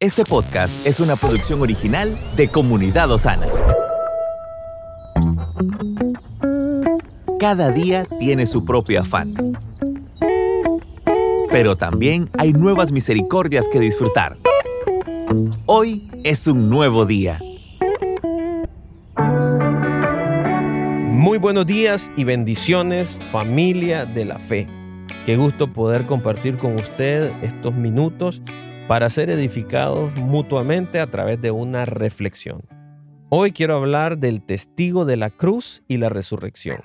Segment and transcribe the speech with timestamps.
[0.00, 3.48] Este podcast es una producción original de Comunidad Osana.
[7.40, 9.34] Cada día tiene su propio afán.
[11.50, 14.36] Pero también hay nuevas misericordias que disfrutar.
[15.66, 17.40] Hoy es un nuevo día.
[21.10, 24.68] Muy buenos días y bendiciones familia de la fe.
[25.26, 28.40] Qué gusto poder compartir con usted estos minutos
[28.88, 32.62] para ser edificados mutuamente a través de una reflexión.
[33.28, 36.80] Hoy quiero hablar del testigo de la cruz y la resurrección.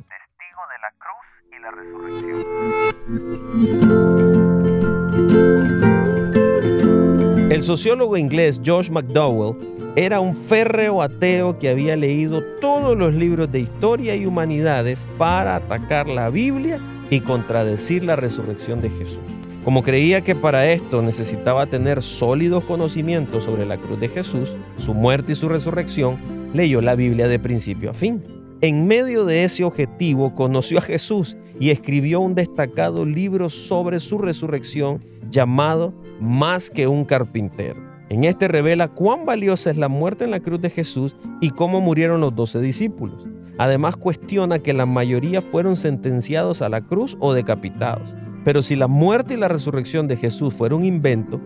[7.50, 9.56] El sociólogo inglés George McDowell
[9.96, 15.56] era un férreo ateo que había leído todos los libros de historia y humanidades para
[15.56, 19.43] atacar la Biblia y contradecir la resurrección de Jesús.
[19.64, 24.94] Como creía que para esto necesitaba tener sólidos conocimientos sobre la cruz de Jesús, su
[24.94, 26.18] muerte y su resurrección,
[26.54, 28.22] leyó la Biblia de principio a fin.
[28.60, 34.18] En medio de ese objetivo conoció a Jesús y escribió un destacado libro sobre su
[34.18, 37.82] resurrección llamado Más que un carpintero.
[38.10, 41.80] En este revela cuán valiosa es la muerte en la cruz de Jesús y cómo
[41.80, 43.26] murieron los doce discípulos.
[43.58, 48.14] Además cuestiona que la mayoría fueron sentenciados a la cruz o decapitados.
[48.44, 51.40] Pero si la muerte y la resurrección de Jesús fuera un invento,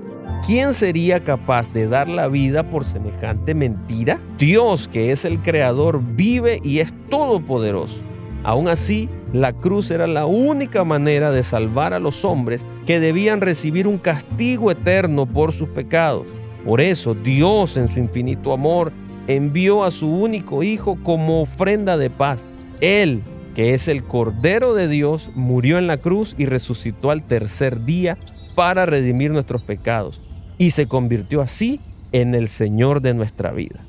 [0.46, 4.20] ¿quién sería capaz de dar la vida por semejante mentira?
[4.38, 8.02] Dios, que es el creador, vive y es todopoderoso.
[8.44, 13.42] Aún así, la cruz era la única manera de salvar a los hombres que debían
[13.42, 16.26] recibir un castigo eterno por sus pecados.
[16.66, 18.92] Por eso Dios en su infinito amor
[19.28, 22.50] envió a su único Hijo como ofrenda de paz.
[22.80, 23.22] Él
[23.58, 28.16] que es el Cordero de Dios, murió en la cruz y resucitó al tercer día
[28.56, 30.22] para redimir nuestros pecados
[30.60, 31.80] y se convirtió así
[32.12, 33.80] en el Señor de nuestra vida.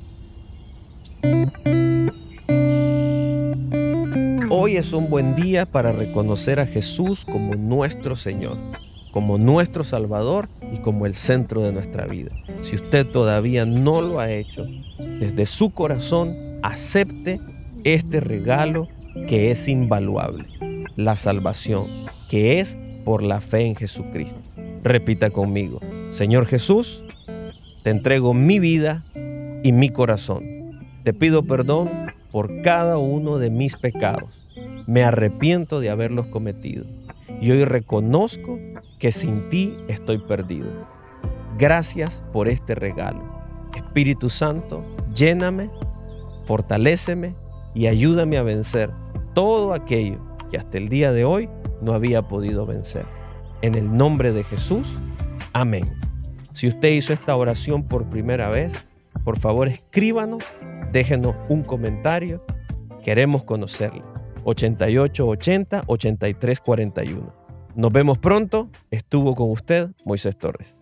[4.49, 8.57] Hoy es un buen día para reconocer a Jesús como nuestro Señor,
[9.11, 12.31] como nuestro Salvador y como el centro de nuestra vida.
[12.63, 14.65] Si usted todavía no lo ha hecho,
[14.97, 17.39] desde su corazón acepte
[17.83, 18.87] este regalo
[19.27, 20.45] que es invaluable,
[20.95, 21.87] la salvación,
[22.29, 24.39] que es por la fe en Jesucristo.
[24.83, 27.03] Repita conmigo, Señor Jesús,
[27.83, 29.03] te entrego mi vida
[29.63, 30.43] y mi corazón.
[31.03, 31.89] Te pido perdón
[32.31, 34.47] por cada uno de mis pecados.
[34.87, 36.85] Me arrepiento de haberlos cometido
[37.41, 38.57] y hoy reconozco
[38.99, 40.67] que sin ti estoy perdido.
[41.57, 43.23] Gracias por este regalo.
[43.75, 44.83] Espíritu Santo,
[45.13, 45.69] lléname,
[46.45, 47.35] fortaléceme
[47.79, 48.91] y ayúdame a vencer
[49.33, 50.19] todo aquello
[50.51, 51.47] que hasta el día de hoy
[51.81, 53.05] no había podido vencer.
[53.61, 54.85] En el nombre de Jesús,
[55.53, 55.93] amén.
[56.51, 58.85] Si usted hizo esta oración por primera vez,
[59.23, 60.43] por favor escríbanos,
[60.91, 62.43] déjenos un comentario.
[63.01, 64.03] Queremos conocerle.
[64.43, 67.33] 8880 8341.
[67.75, 68.69] Nos vemos pronto.
[68.91, 70.81] Estuvo con usted Moisés Torres.